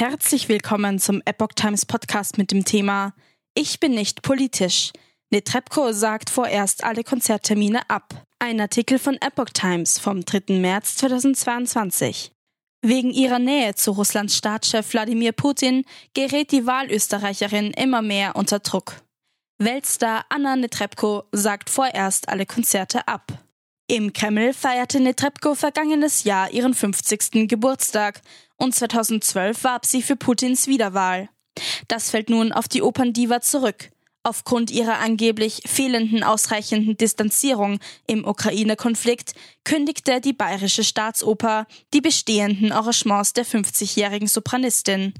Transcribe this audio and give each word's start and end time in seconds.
Herzlich 0.00 0.48
willkommen 0.48 0.98
zum 0.98 1.20
Epoch 1.26 1.52
Times 1.54 1.84
Podcast 1.84 2.38
mit 2.38 2.52
dem 2.52 2.64
Thema 2.64 3.12
Ich 3.52 3.80
bin 3.80 3.92
nicht 3.92 4.22
politisch. 4.22 4.92
Netrebko 5.28 5.92
sagt 5.92 6.30
vorerst 6.30 6.84
alle 6.84 7.04
Konzerttermine 7.04 7.82
ab. 7.90 8.24
Ein 8.38 8.62
Artikel 8.62 8.98
von 8.98 9.16
Epoch 9.20 9.50
Times 9.52 9.98
vom 9.98 10.24
3. 10.24 10.58
März 10.58 10.96
2022. 10.96 12.32
Wegen 12.80 13.10
ihrer 13.10 13.38
Nähe 13.38 13.74
zu 13.74 13.90
Russlands 13.90 14.38
Staatschef 14.38 14.90
Wladimir 14.94 15.32
Putin 15.32 15.84
gerät 16.14 16.50
die 16.50 16.64
Wahlösterreicherin 16.64 17.70
immer 17.72 18.00
mehr 18.00 18.36
unter 18.36 18.60
Druck. 18.60 19.02
Weltstar 19.58 20.24
Anna 20.30 20.56
Netrebko 20.56 21.24
sagt 21.30 21.68
vorerst 21.68 22.30
alle 22.30 22.46
Konzerte 22.46 23.06
ab. 23.06 23.39
Im 23.90 24.12
Kreml 24.12 24.52
feierte 24.52 25.00
Netrebko 25.00 25.56
vergangenes 25.56 26.22
Jahr 26.22 26.52
ihren 26.52 26.74
50. 26.74 27.48
Geburtstag 27.48 28.20
und 28.56 28.72
2012 28.72 29.64
warb 29.64 29.84
sie 29.84 30.00
für 30.00 30.14
Putins 30.14 30.68
Wiederwahl. 30.68 31.28
Das 31.88 32.08
fällt 32.10 32.30
nun 32.30 32.52
auf 32.52 32.68
die 32.68 32.82
Operndiva 32.82 33.40
zurück. 33.40 33.90
Aufgrund 34.22 34.70
ihrer 34.70 35.00
angeblich 35.00 35.62
fehlenden 35.66 36.22
ausreichenden 36.22 36.98
Distanzierung 36.98 37.80
im 38.06 38.24
Ukraine-Konflikt 38.24 39.34
kündigte 39.64 40.20
die 40.20 40.34
Bayerische 40.34 40.84
Staatsoper 40.84 41.66
die 41.92 42.00
bestehenden 42.00 42.70
Arrangements 42.70 43.32
der 43.32 43.44
50-jährigen 43.44 44.28
Sopranistin. 44.28 45.14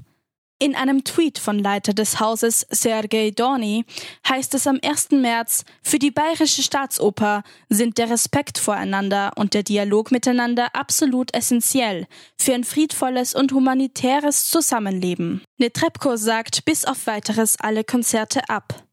In 0.61 0.75
einem 0.75 1.03
Tweet 1.03 1.39
von 1.39 1.57
Leiter 1.57 1.91
des 1.91 2.19
Hauses 2.19 2.67
Sergei 2.69 3.31
Dorny 3.31 3.83
heißt 4.29 4.53
es 4.53 4.67
am 4.67 4.77
1. 4.85 5.09
März, 5.09 5.65
für 5.81 5.97
die 5.97 6.11
Bayerische 6.11 6.61
Staatsoper 6.61 7.41
sind 7.69 7.97
der 7.97 8.11
Respekt 8.11 8.59
voreinander 8.59 9.31
und 9.37 9.55
der 9.55 9.63
Dialog 9.63 10.11
miteinander 10.11 10.75
absolut 10.75 11.33
essentiell 11.33 12.05
für 12.37 12.53
ein 12.53 12.63
friedvolles 12.63 13.33
und 13.33 13.53
humanitäres 13.53 14.51
Zusammenleben. 14.51 15.41
Netrebko 15.57 16.15
sagt 16.15 16.63
bis 16.63 16.85
auf 16.85 17.07
weiteres 17.07 17.59
alle 17.59 17.83
Konzerte 17.83 18.47
ab. 18.47 18.83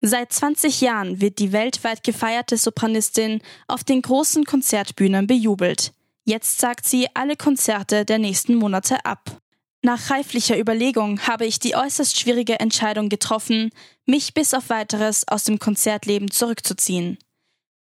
Seit 0.00 0.32
20 0.32 0.80
Jahren 0.82 1.20
wird 1.20 1.40
die 1.40 1.50
weltweit 1.50 2.04
gefeierte 2.04 2.56
Sopranistin 2.56 3.42
auf 3.66 3.82
den 3.82 4.02
großen 4.02 4.44
Konzertbühnen 4.44 5.26
bejubelt. 5.26 5.92
Jetzt 6.24 6.60
sagt 6.60 6.86
sie 6.86 7.08
alle 7.14 7.34
Konzerte 7.34 8.04
der 8.04 8.20
nächsten 8.20 8.54
Monate 8.54 9.04
ab. 9.04 9.40
Nach 9.82 10.10
reiflicher 10.10 10.58
Überlegung 10.58 11.20
habe 11.26 11.46
ich 11.46 11.60
die 11.60 11.76
äußerst 11.76 12.18
schwierige 12.18 12.58
Entscheidung 12.58 13.08
getroffen, 13.08 13.70
mich 14.06 14.34
bis 14.34 14.52
auf 14.54 14.70
weiteres 14.70 15.26
aus 15.28 15.44
dem 15.44 15.58
Konzertleben 15.58 16.30
zurückzuziehen. 16.30 17.18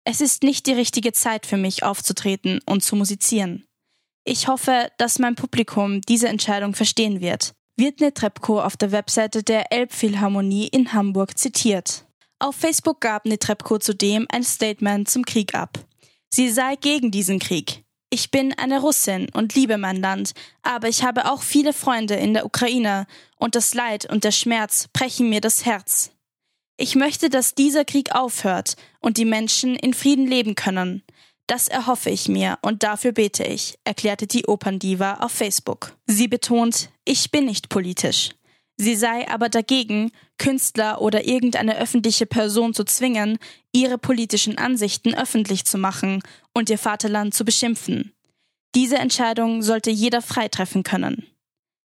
Es 0.04 0.20
ist 0.20 0.44
nicht 0.44 0.66
die 0.66 0.74
richtige 0.74 1.14
Zeit 1.14 1.46
für 1.46 1.58
mich 1.58 1.84
aufzutreten 1.84 2.60
und 2.66 2.84
zu 2.84 2.96
musizieren. 2.96 3.66
Ich 4.26 4.48
hoffe, 4.48 4.90
dass 4.98 5.20
mein 5.20 5.36
Publikum 5.36 6.02
diese 6.02 6.30
Entscheidung 6.30 6.74
verstehen 6.74 7.22
wird, 7.22 7.54
wird 7.78 8.00
Netrebko 8.00 8.62
auf 8.62 8.76
der 8.76 8.92
Webseite 8.92 9.44
der 9.44 9.72
Elbphilharmonie 9.72 10.68
in 10.68 10.94
Hamburg 10.94 11.38
zitiert. 11.38 12.06
Auf 12.40 12.56
Facebook 12.56 13.02
gab 13.02 13.26
Netrebko 13.26 13.78
zudem 13.78 14.26
ein 14.30 14.44
Statement 14.44 15.10
zum 15.10 15.26
Krieg 15.26 15.56
ab. 15.56 15.80
Sie 16.34 16.50
sei 16.50 16.76
gegen 16.76 17.12
diesen 17.12 17.40
Krieg. 17.40 17.83
Ich 18.14 18.30
bin 18.30 18.54
eine 18.60 18.80
Russin 18.80 19.28
und 19.34 19.56
liebe 19.56 19.80
mein 19.80 20.00
Land, 20.00 20.34
aber 20.62 20.88
ich 20.88 21.04
habe 21.04 21.32
auch 21.32 21.42
viele 21.42 21.74
Freunde 21.74 22.14
in 22.14 22.36
der 22.36 22.46
Ukraine 22.46 23.08
und 23.40 23.56
das 23.56 23.74
Leid 23.74 24.08
und 24.08 24.24
der 24.24 24.32
Schmerz 24.32 24.88
brechen 24.94 25.30
mir 25.30 25.42
das 25.42 25.66
Herz. 25.66 26.12
Ich 26.78 26.94
möchte, 26.94 27.32
dass 27.32 27.56
dieser 27.56 27.86
Krieg 27.86 28.14
aufhört 28.14 28.76
und 29.00 29.18
die 29.18 29.26
Menschen 29.26 29.76
in 29.76 29.96
Frieden 29.96 30.28
leben 30.28 30.54
können. 30.54 31.02
Das 31.48 31.68
erhoffe 31.68 32.12
ich 32.12 32.28
mir 32.28 32.60
und 32.62 32.84
dafür 32.84 33.14
bete 33.14 33.46
ich, 33.46 33.80
erklärte 33.84 34.28
die 34.28 34.46
Operndiva 34.46 35.16
auf 35.16 35.32
Facebook. 35.32 35.98
Sie 36.06 36.28
betont, 36.28 36.92
ich 37.06 37.32
bin 37.32 37.46
nicht 37.46 37.70
politisch. 37.70 38.30
Sie 38.78 38.96
sei 38.96 39.30
aber 39.30 39.50
dagegen, 39.50 40.12
Künstler 40.38 41.02
oder 41.02 41.26
irgendeine 41.26 41.78
öffentliche 41.78 42.26
Person 42.26 42.74
zu 42.74 42.84
zwingen, 42.84 43.38
ihre 43.72 43.98
politischen 43.98 44.58
Ansichten 44.58 45.14
öffentlich 45.14 45.66
zu 45.66 45.78
machen 45.78 46.24
und 46.54 46.70
ihr 46.70 46.80
Vaterland 46.80 47.34
zu 47.34 47.46
beschimpfen. 47.46 48.14
Diese 48.76 48.98
Entscheidung 48.98 49.62
sollte 49.62 49.92
jeder 49.92 50.22
frei 50.22 50.48
treffen 50.48 50.84
können. 50.84 51.28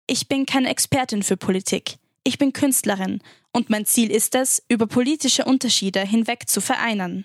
Ich 0.06 0.28
bin 0.28 0.44
keine 0.47 0.69
Expertin 0.69 1.22
für 1.22 1.36
Politik. 1.36 1.97
Ich 2.22 2.38
bin 2.38 2.53
Künstlerin 2.53 3.20
und 3.53 3.70
mein 3.70 3.86
Ziel 3.86 4.10
ist 4.10 4.34
es, 4.34 4.62
über 4.69 4.86
politische 4.86 5.44
Unterschiede 5.44 6.00
hinweg 6.00 6.48
zu 6.48 6.60
vereinen. 6.60 7.25